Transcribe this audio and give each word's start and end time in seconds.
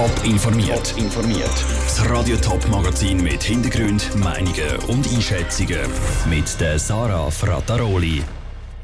Top 0.00 0.24
informiert. 0.24 0.94
informiert. 0.96 1.64
Das 1.84 2.08
Radio 2.08 2.34
Top 2.38 2.66
Magazin 2.70 3.22
mit 3.22 3.42
Hintergrund, 3.42 4.16
Meinungen 4.16 4.78
und 4.88 5.06
Einschätzungen 5.12 5.78
mit 6.30 6.58
der 6.58 6.78
Sarah 6.78 7.30
Frataroli. 7.30 8.22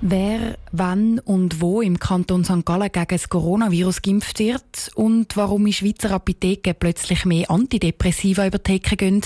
Wer, 0.03 0.59
wann 0.73 1.19
und 1.21 1.63
wo 1.63 1.81
im 1.81 1.99
Kanton 1.99 2.45
St. 2.45 2.67
Gallen 2.67 2.93
gegen 2.93 3.07
das 3.09 3.31
Coronavirus 3.31 4.03
geimpft 4.03 4.41
wird 4.41 4.91
und 4.95 5.39
warum 5.39 5.65
in 5.65 5.73
Schweizer 5.73 6.11
Apotheken 6.11 6.75
plötzlich 6.79 7.25
mehr 7.25 7.51
Antidepressiva 7.51 8.47
über 8.47 8.59
die 8.59 8.79
Theke 8.79 8.99
gehen, 8.99 9.23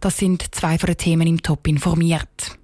das 0.00 0.16
sind 0.16 0.54
zwei 0.54 0.78
von 0.78 0.86
den 0.86 0.96
Themen 0.96 1.26
im 1.26 1.42
Top 1.42 1.68
informiert. 1.68 2.56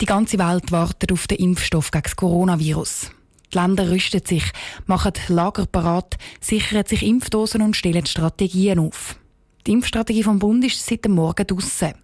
Die 0.00 0.06
ganze 0.06 0.40
Welt 0.40 0.72
wartet 0.72 1.12
auf 1.12 1.28
den 1.28 1.38
Impfstoff 1.38 1.92
gegen 1.92 2.02
das 2.02 2.16
Coronavirus. 2.16 3.12
Die 3.52 3.58
Länder 3.58 3.90
rüsten 3.90 4.24
sich, 4.24 4.44
machen 4.86 5.12
Lager 5.28 5.66
parat, 5.66 6.16
sichern 6.40 6.86
sich 6.86 7.02
Impfdosen 7.02 7.62
und 7.62 7.76
stellen 7.76 8.06
Strategien 8.06 8.78
auf. 8.78 9.16
Die 9.66 9.72
Impfstrategie 9.72 10.22
vom 10.22 10.38
Bund 10.38 10.64
ist 10.64 10.84
seit 10.84 11.04
dem 11.04 11.12
Morgen 11.12 11.46
draussen. 11.46 11.94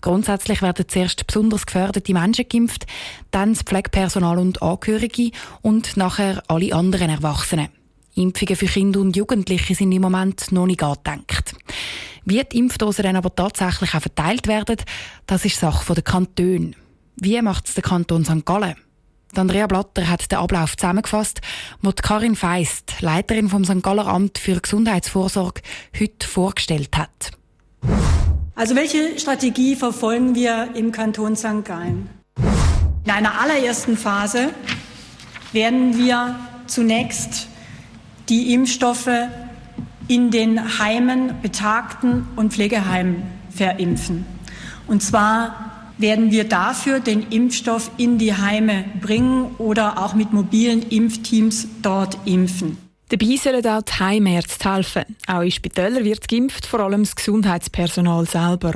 Grundsätzlich 0.00 0.62
werden 0.62 0.86
zuerst 0.88 1.26
besonders 1.26 1.66
gefährdete 1.66 2.12
Menschen 2.12 2.46
geimpft, 2.48 2.86
dann 3.30 3.54
das 3.54 3.62
Pflegepersonal 3.62 4.38
und 4.38 4.62
Angehörige 4.62 5.30
und 5.62 5.96
nachher 5.96 6.42
alle 6.48 6.74
anderen 6.74 7.10
Erwachsenen. 7.10 7.68
Impfungen 8.14 8.56
für 8.56 8.66
Kinder 8.66 9.00
und 9.00 9.16
Jugendliche 9.16 9.74
sind 9.74 9.92
im 9.92 10.02
Moment 10.02 10.52
noch 10.52 10.66
nicht 10.66 10.82
angedenkt. 10.82 11.54
Wie 12.24 12.42
die 12.42 12.58
Impfdosen 12.58 13.02
dann 13.02 13.16
aber 13.16 13.34
tatsächlich 13.34 13.94
auch 13.94 14.00
verteilt 14.00 14.46
werden, 14.46 14.76
das 15.26 15.44
ist 15.44 15.58
Sache 15.58 15.94
der 15.94 16.04
Kantone. 16.04 16.72
Wie 17.16 17.40
macht 17.42 17.68
es 17.68 17.74
der 17.74 17.82
Kanton 17.82 18.24
St. 18.24 18.44
Gallen? 18.44 18.76
Andrea 19.38 19.66
Blatter 19.66 20.08
hat 20.08 20.30
den 20.30 20.38
Ablauf 20.38 20.76
zusammengefasst, 20.76 21.40
wo 21.82 21.92
Karin 21.92 22.36
Feist, 22.36 23.00
Leiterin 23.00 23.48
vom 23.48 23.64
St. 23.64 23.82
Galler 23.82 24.06
Amt 24.06 24.38
für 24.38 24.60
Gesundheitsvorsorge, 24.60 25.62
heute 25.98 26.26
vorgestellt 26.26 26.96
hat. 26.96 27.30
Also 28.54 28.76
welche 28.76 29.18
Strategie 29.18 29.74
verfolgen 29.74 30.34
wir 30.34 30.68
im 30.74 30.92
Kanton 30.92 31.36
St. 31.36 31.64
Gallen? 31.64 32.08
In 33.04 33.10
einer 33.10 33.40
allerersten 33.40 33.96
Phase 33.96 34.50
werden 35.52 35.98
wir 35.98 36.38
zunächst 36.66 37.48
die 38.28 38.54
Impfstoffe 38.54 39.10
in 40.08 40.30
den 40.30 40.78
Heimen, 40.78 41.40
Betagten 41.42 42.26
und 42.36 42.52
Pflegeheimen 42.52 43.22
verimpfen. 43.50 44.26
Und 44.86 45.02
zwar 45.02 45.63
werden 45.98 46.30
wir 46.30 46.44
dafür 46.44 47.00
den 47.00 47.28
Impfstoff 47.30 47.90
in 47.96 48.18
die 48.18 48.34
Heime 48.34 48.84
bringen 49.00 49.54
oder 49.58 49.98
auch 49.98 50.14
mit 50.14 50.32
mobilen 50.32 50.82
Impfteams 50.88 51.68
dort 51.82 52.18
impfen. 52.24 52.78
Dabei 53.08 53.36
sollen 53.36 53.66
auch 53.66 53.82
die 53.82 53.92
Heimärzte 53.92 54.74
helfen. 54.74 55.04
Auch 55.26 55.42
in 55.42 55.50
Spitälern 55.50 56.04
wird 56.04 56.26
geimpft, 56.26 56.66
vor 56.66 56.80
allem 56.80 57.02
das 57.02 57.14
Gesundheitspersonal 57.14 58.26
selber. 58.26 58.74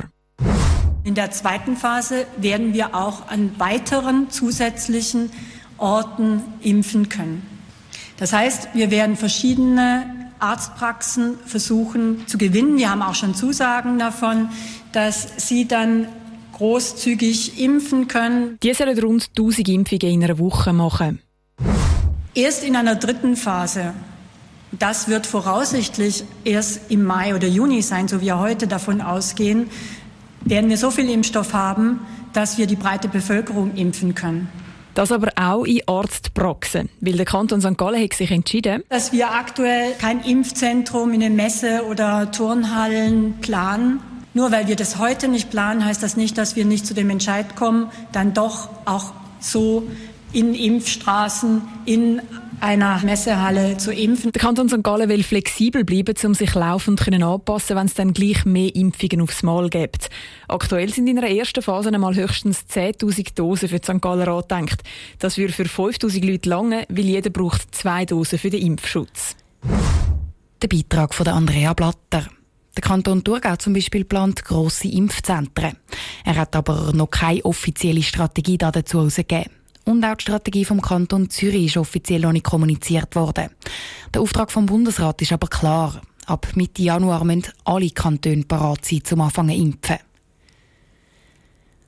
In 1.03 1.15
der 1.15 1.31
zweiten 1.31 1.75
Phase 1.75 2.25
werden 2.37 2.73
wir 2.73 2.93
auch 2.95 3.27
an 3.29 3.51
weiteren 3.57 4.29
zusätzlichen 4.29 5.31
Orten 5.77 6.41
impfen 6.61 7.09
können. 7.09 7.41
Das 8.17 8.33
heißt, 8.33 8.69
wir 8.73 8.91
werden 8.91 9.15
verschiedene 9.15 10.31
Arztpraxen 10.39 11.37
versuchen 11.45 12.27
zu 12.27 12.37
gewinnen. 12.37 12.77
Wir 12.77 12.91
haben 12.91 13.01
auch 13.01 13.15
schon 13.15 13.33
Zusagen 13.33 13.97
davon, 13.97 14.49
dass 14.91 15.47
sie 15.47 15.67
dann 15.67 16.07
großzügig 16.59 17.57
impfen 17.57 18.09
können. 18.09 18.57
Die 18.61 18.73
sollen 18.73 18.99
rund 18.99 19.29
1000 19.29 19.69
Impfungen 19.69 20.13
in 20.13 20.23
einer 20.25 20.39
Woche 20.39 20.73
machen. 20.73 21.19
Erst 22.35 22.65
in 22.65 22.75
einer 22.75 22.95
dritten 22.95 23.37
Phase. 23.37 23.93
Das 24.73 25.07
wird 25.07 25.25
voraussichtlich 25.25 26.25
erst 26.43 26.91
im 26.91 27.05
Mai 27.05 27.33
oder 27.33 27.47
Juni 27.47 27.81
sein, 27.81 28.09
so 28.09 28.19
wie 28.19 28.25
wir 28.25 28.39
heute 28.39 28.67
davon 28.67 28.99
ausgehen, 28.99 29.69
werden 30.41 30.69
wir 30.69 30.77
so 30.77 30.91
viel 30.91 31.09
Impfstoff 31.09 31.53
haben, 31.53 32.01
dass 32.33 32.57
wir 32.57 32.67
die 32.67 32.75
breite 32.75 33.07
Bevölkerung 33.07 33.75
impfen 33.75 34.13
können. 34.13 34.49
Das 34.95 35.13
aber 35.13 35.31
auch 35.37 35.63
in 35.63 35.81
Arztpraxen, 35.87 36.89
weil 36.99 37.13
der 37.13 37.25
Kanton 37.25 37.61
St. 37.61 37.77
Gallen 37.77 38.03
hat 38.03 38.13
sich 38.13 38.31
entschieden, 38.31 38.83
dass 38.89 39.13
wir 39.13 39.31
aktuell 39.31 39.93
kein 39.93 40.21
Impfzentrum 40.25 41.13
in 41.13 41.21
den 41.21 41.37
Messe- 41.37 41.85
oder 41.89 42.31
Turnhallen 42.31 43.35
planen, 43.39 44.01
nur 44.33 44.51
weil 44.51 44.67
wir 44.67 44.75
das 44.75 44.97
heute 44.97 45.27
nicht 45.27 45.49
planen, 45.49 45.83
heißt 45.83 46.03
das 46.03 46.17
nicht, 46.17 46.37
dass 46.37 46.55
wir 46.55 46.65
nicht 46.65 46.85
zu 46.85 46.93
dem 46.93 47.09
Entscheid 47.09 47.55
kommen, 47.55 47.91
dann 48.11 48.33
doch 48.33 48.69
auch 48.85 49.13
so 49.39 49.87
in 50.31 50.53
Impfstraßen, 50.53 51.61
in 51.85 52.21
einer 52.61 52.99
Messehalle 53.03 53.77
zu 53.77 53.91
impfen. 53.91 54.31
Der 54.31 54.41
Kanton 54.41 54.69
St. 54.69 54.83
Gallen 54.83 55.09
will 55.09 55.23
flexibel 55.23 55.83
bleiben, 55.83 56.13
um 56.23 56.33
sich 56.33 56.53
laufend 56.53 57.01
anpassen 57.07 57.75
wenn 57.75 57.87
es 57.87 57.93
dann 57.93 58.13
gleich 58.13 58.45
mehr 58.45 58.75
Impfungen 58.75 59.21
aufs 59.21 59.43
Mal 59.43 59.69
gibt. 59.69 60.09
Aktuell 60.47 60.93
sind 60.93 61.07
in 61.07 61.15
der 61.15 61.29
ersten 61.35 61.61
Phase 61.61 61.89
einmal 61.89 62.15
höchstens 62.15 62.65
10'000 62.71 63.35
Dosen 63.35 63.69
für 63.69 63.79
die 63.79 63.85
St. 63.85 64.01
Galler 64.01 64.27
angedenkt. 64.27 64.81
Das 65.19 65.37
würde 65.37 65.53
für 65.53 65.63
5'000 65.63 66.25
Leute 66.25 66.49
lange, 66.49 66.85
weil 66.89 67.05
jeder 67.05 67.29
braucht 67.29 67.73
zwei 67.73 68.05
Dosen 68.05 68.39
für 68.39 68.49
den 68.49 68.61
Impfschutz. 68.61 69.35
Der 70.61 70.67
Beitrag 70.67 71.13
von 71.13 71.27
Andrea 71.27 71.73
Blatter. 71.73 72.27
Der 72.79 72.87
Kanton 72.87 73.25
Thurgau 73.25 73.57
zum 73.57 73.73
Beispiel 73.73 74.05
plant 74.05 74.45
grosse 74.45 74.87
Impfzentren. 74.87 75.75
Er 76.23 76.35
hat 76.37 76.55
aber 76.55 76.93
noch 76.93 77.09
keine 77.09 77.43
offizielle 77.43 78.01
Strategie 78.01 78.57
dazu 78.57 78.99
herausgegeben. 78.99 79.51
Und 79.83 80.05
auch 80.05 80.15
die 80.15 80.21
Strategie 80.21 80.63
vom 80.63 80.81
Kanton 80.81 81.29
Zürich 81.29 81.65
ist 81.65 81.75
offiziell 81.75 82.21
noch 82.21 82.31
nicht 82.31 82.45
kommuniziert 82.45 83.17
worden. 83.17 83.49
Der 84.13 84.21
Auftrag 84.21 84.49
vom 84.49 84.65
Bundesrat 84.65 85.21
ist 85.21 85.33
aber 85.33 85.47
klar. 85.47 86.01
Ab 86.25 86.47
Mitte 86.55 86.81
Januar 86.81 87.25
müssen 87.25 87.51
alle 87.65 87.89
Kantone 87.89 88.45
parat 88.45 88.85
sein, 88.85 89.03
zum 89.03 89.19
Anfangen 89.19 89.57
zu 89.57 89.61
impfen. 89.61 89.97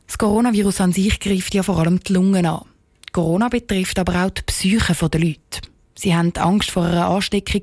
Das 0.08 0.18
Coronavirus 0.18 0.82
an 0.82 0.92
sich 0.92 1.22
greift 1.22 1.54
ja 1.54 1.64
vor 1.64 1.80
allem 1.80 2.02
die 2.02 2.12
Lungen 2.12 2.46
an. 2.46 2.66
Corona 3.14 3.48
betrifft 3.48 3.98
aber 3.98 4.26
auch 4.26 4.32
die 4.32 4.42
Psyche 4.42 5.10
der 5.10 5.22
Leute. 5.22 5.71
Sie 6.02 6.16
haben 6.16 6.34
Angst 6.36 6.72
vor 6.72 6.86
einer 6.86 7.06
Ansteckung, 7.10 7.62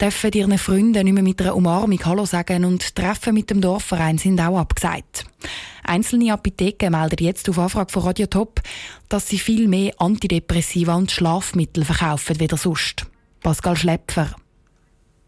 dürfen 0.00 0.32
ihren 0.32 0.56
Freunden 0.56 1.04
nicht 1.04 1.12
mehr 1.12 1.22
mit 1.22 1.42
einer 1.42 1.54
Umarmung 1.54 2.02
Hallo 2.06 2.24
sagen 2.24 2.64
und 2.64 2.94
Treffen 2.94 3.34
mit 3.34 3.50
dem 3.50 3.60
Dorfverein 3.60 4.16
sind 4.16 4.40
auch 4.40 4.58
abgesagt. 4.58 5.26
Einzelne 5.84 6.32
Apotheken 6.32 6.88
melden 6.88 7.22
jetzt 7.22 7.50
auf 7.50 7.58
Anfrage 7.58 7.92
von 7.92 8.04
Radio 8.04 8.28
Top, 8.28 8.62
dass 9.10 9.28
sie 9.28 9.38
viel 9.38 9.68
mehr 9.68 9.92
Antidepressiva 9.98 10.94
und 10.94 11.10
Schlafmittel 11.10 11.84
verkaufen 11.84 12.40
wie 12.40 12.48
sonst. 12.56 13.04
Pascal 13.42 13.76
Schlepfer. 13.76 14.34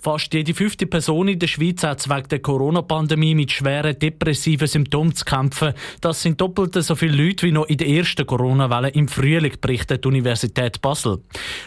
Fast 0.00 0.32
jede 0.32 0.54
fünfte 0.54 0.86
Person 0.86 1.26
in 1.26 1.41
der 1.41 1.48
Schweiz 1.48 1.82
hat 1.82 2.09
wegen 2.09 2.28
der 2.28 2.38
Corona-Pandemie 2.38 3.34
mit 3.34 3.50
schweren 3.50 3.98
depressiven 3.98 4.69
Symptomen 4.69 5.12
zu 5.12 5.25
kämpfen. 5.25 5.72
Das 6.00 6.22
sind 6.22 6.41
doppelt 6.41 6.75
so 6.75 6.94
viele 6.94 7.20
Leute 7.20 7.47
wie 7.47 7.53
noch 7.53 7.66
in 7.66 7.78
der 7.78 7.88
ersten 7.88 8.25
Corona-Welle 8.25 8.91
im 8.91 9.09
Frühling, 9.09 9.54
berichtet 9.60 10.04
die 10.04 10.09
Universität 10.09 10.81
Basel. 10.81 11.19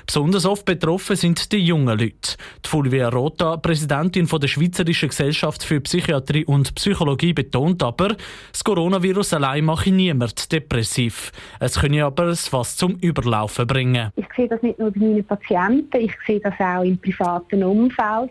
Besonders 0.06 0.46
oft 0.46 0.64
betroffen 0.64 1.18
sind 1.18 1.52
die 1.52 1.58
jungen 1.58 2.00
Leute. 2.00 2.38
Die 2.66 2.70
Fulvia 2.70 3.10
Rota, 3.10 3.58
Präsidentin 3.58 4.26
der 4.28 4.48
Schweizerischen 4.48 5.10
Gesellschaft 5.10 5.64
für 5.64 5.82
Psychiatrie 5.82 6.46
und 6.46 6.74
Psychologie, 6.76 7.34
betont 7.34 7.84
aber, 7.84 8.16
das 8.52 8.64
Coronavirus 8.64 9.34
allein 9.34 9.66
mache 9.66 9.92
niemand 9.92 10.50
depressiv. 10.54 11.34
Es 11.60 11.80
könne 11.80 12.06
aber 12.06 12.28
es 12.28 12.48
fast 12.48 12.80
zum 12.80 12.96
Überlaufen 13.02 13.68
bringen. 13.68 14.12
Ich 14.16 14.28
sehe 14.38 14.48
das 14.48 14.62
nicht 14.62 14.80
nur 14.80 14.92
bei 14.92 15.00
meinen 15.02 15.26
Patienten, 15.26 15.98
ich 15.98 16.14
sehe 16.26 16.40
das 16.40 16.54
auch 16.60 16.84
im 16.84 16.98
privaten 16.98 17.64
Umfeld. 17.64 18.31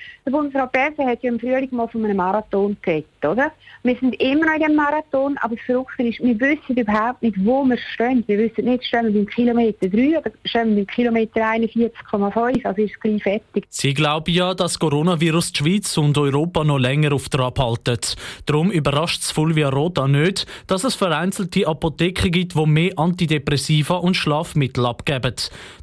Der 0.23 0.31
Bundesrat 0.31 0.71
Berse 0.71 1.03
hat 1.03 1.23
ja 1.23 1.31
im 1.31 1.39
Frühling 1.39 1.69
mal 1.71 1.87
von 1.87 2.05
einem 2.05 2.17
Marathon 2.17 2.77
geredet, 2.83 3.07
oder? 3.23 3.51
Wir 3.81 3.95
sind 3.95 4.13
immer 4.21 4.45
noch 4.45 4.53
in 4.53 4.59
diesem 4.59 4.75
Marathon, 4.75 5.35
aber 5.41 5.55
das 5.55 5.65
Verrückte 5.65 6.03
ist, 6.03 6.19
wir 6.19 6.39
wissen 6.39 6.77
überhaupt 6.77 7.23
nicht, 7.23 7.35
wo 7.43 7.63
wir 7.63 7.77
stehen. 7.91 8.23
Wir 8.27 8.37
wissen 8.37 8.65
nicht, 8.65 8.85
stehen 8.85 9.07
wir 9.07 9.13
beim 9.13 9.25
Kilometer 9.25 9.89
3 9.89 10.19
oder 10.19 10.31
stehen 10.45 10.69
wir 10.69 10.75
beim 10.75 10.87
Kilometer 10.87 11.41
41,5, 11.41 12.65
also 12.65 12.81
ist 12.83 12.91
es 12.91 12.99
gleich 12.99 13.23
fertig. 13.23 13.65
Sie 13.69 13.95
glauben 13.95 14.31
ja, 14.31 14.53
dass 14.53 14.77
Coronavirus 14.77 15.53
die 15.53 15.57
Schweiz 15.57 15.97
und 15.97 16.15
Europa 16.15 16.63
noch 16.63 16.77
länger 16.77 17.13
auf 17.13 17.27
Trab 17.29 17.57
halten. 17.57 17.97
Darum 18.45 18.69
überrascht 18.69 19.23
es 19.23 19.31
Fulvia 19.31 19.69
Rota 19.69 20.07
nicht, 20.07 20.45
dass 20.67 20.83
es 20.83 20.93
vereinzelte 20.93 21.65
Apotheken 21.65 22.29
gibt, 22.29 22.53
die 22.53 22.65
mehr 22.67 22.91
Antidepressiva 22.95 23.95
und 23.95 24.13
Schlafmittel 24.13 24.85
abgeben. 24.85 25.33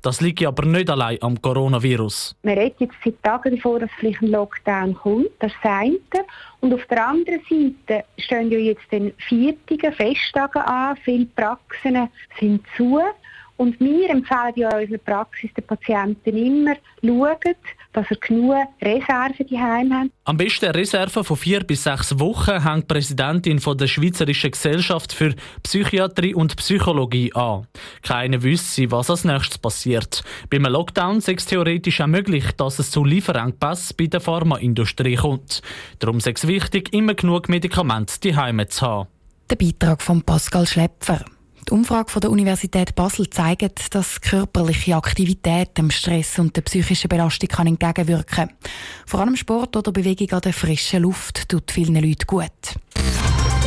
Das 0.02 0.20
liegt 0.20 0.46
aber 0.46 0.64
nicht 0.64 0.90
allein 0.90 1.18
am 1.22 1.42
Coronavirus. 1.42 2.36
Wir 2.44 2.56
reden 2.56 2.76
jetzt 2.78 2.94
seit 3.04 3.20
Tagen 3.24 3.56
davor, 3.56 3.80
dass 3.80 3.90
vielleicht 3.98 4.27
Lockdown 4.28 4.94
kommt, 4.94 5.30
das 5.40 5.52
eine. 5.62 5.98
Und 6.60 6.74
auf 6.74 6.84
der 6.86 7.06
anderen 7.06 7.40
Seite 7.48 8.04
stehen 8.18 8.50
ja 8.50 8.58
jetzt 8.58 8.90
den 8.90 9.12
Viertigen, 9.28 9.92
Festtage 9.92 10.64
an, 10.66 10.96
viele 11.04 11.26
Praxen 11.26 12.08
sind 12.38 12.64
zu. 12.76 13.00
Und 13.58 13.78
wir 13.80 14.08
empfehlen 14.08 14.52
ja 14.54 14.70
in 14.70 14.84
unserer 14.84 14.98
Praxis 14.98 15.50
den 15.52 15.66
Patienten 15.66 16.36
immer, 16.36 16.76
schauen, 17.02 17.56
dass 17.92 18.06
er 18.08 18.16
genug 18.16 18.54
Reserven 18.80 19.46
daheim 19.50 19.92
haben. 19.92 20.12
Am 20.24 20.36
besten 20.36 20.70
Reserven 20.70 21.24
von 21.24 21.36
vier 21.36 21.64
bis 21.64 21.82
sechs 21.82 22.16
Wochen 22.20 22.62
hängt 22.62 22.84
die 22.84 22.94
Präsidentin 22.94 23.58
von 23.58 23.76
der 23.76 23.88
Schweizerischen 23.88 24.52
Gesellschaft 24.52 25.12
für 25.12 25.34
Psychiatrie 25.64 26.34
und 26.34 26.54
Psychologie 26.54 27.32
an. 27.34 27.66
Keiner 28.02 28.44
wüsste, 28.44 28.92
was 28.92 29.10
als 29.10 29.24
nächstes 29.24 29.58
passiert. 29.58 30.22
Beim 30.50 30.62
Lockdown 30.62 31.18
ist 31.18 31.28
es 31.28 31.46
theoretisch 31.46 32.00
auch 32.00 32.06
möglich, 32.06 32.44
dass 32.56 32.78
es 32.78 32.92
zu 32.92 33.04
Lieferengpässen 33.04 33.96
bei 33.98 34.06
der 34.06 34.20
Pharmaindustrie 34.20 35.16
kommt. 35.16 35.62
Darum 35.98 36.18
ist 36.18 36.28
es 36.28 36.46
wichtig, 36.46 36.94
immer 36.94 37.14
genug 37.14 37.48
Medikamente 37.48 38.20
daheim 38.20 38.62
zu 38.68 38.86
haben. 38.86 39.08
Der 39.50 39.56
Beitrag 39.56 40.00
von 40.00 40.22
Pascal 40.22 40.66
Schlepfer. 40.66 41.24
Die 41.68 41.74
Umfrage 41.74 42.10
von 42.10 42.20
der 42.20 42.30
Universität 42.30 42.94
Basel 42.94 43.28
zeigt, 43.28 43.94
dass 43.94 44.22
körperliche 44.22 44.96
Aktivität 44.96 45.76
dem 45.76 45.90
Stress 45.90 46.38
und 46.38 46.56
der 46.56 46.62
psychischen 46.62 47.08
Belastung 47.08 47.50
kann 47.50 47.66
entgegenwirken 47.66 48.36
kann. 48.48 48.50
Vor 49.04 49.20
allem 49.20 49.36
Sport 49.36 49.76
oder 49.76 49.92
Bewegung 49.92 50.30
an 50.30 50.40
der 50.40 50.54
frischen 50.54 51.02
Luft 51.02 51.46
tut 51.50 51.70
vielen 51.70 51.96
Leuten 51.96 52.26
gut. 52.26 52.48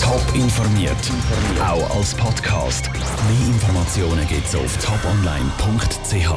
Top 0.01 0.33
informiert, 0.33 0.97
auch 1.63 1.95
als 1.95 2.15
Podcast. 2.15 2.89
Mehr 2.91 3.47
Informationen 3.53 4.27
gibt 4.27 4.47
es 4.47 4.55
auf 4.55 4.77
toponline.ch. 4.83 6.31